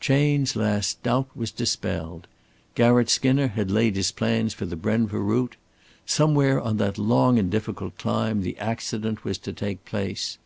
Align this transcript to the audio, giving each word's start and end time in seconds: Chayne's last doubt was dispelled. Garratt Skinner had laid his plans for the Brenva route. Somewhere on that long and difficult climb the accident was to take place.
Chayne's 0.00 0.56
last 0.56 1.00
doubt 1.04 1.28
was 1.36 1.52
dispelled. 1.52 2.26
Garratt 2.74 3.08
Skinner 3.08 3.46
had 3.46 3.70
laid 3.70 3.94
his 3.94 4.10
plans 4.10 4.52
for 4.52 4.66
the 4.66 4.74
Brenva 4.74 5.16
route. 5.20 5.54
Somewhere 6.04 6.60
on 6.60 6.78
that 6.78 6.98
long 6.98 7.38
and 7.38 7.48
difficult 7.52 7.96
climb 7.96 8.40
the 8.42 8.58
accident 8.58 9.22
was 9.22 9.38
to 9.38 9.52
take 9.52 9.84
place. 9.84 10.38